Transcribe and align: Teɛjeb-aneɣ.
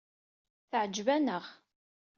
Teɛjeb-aneɣ. 0.69 1.43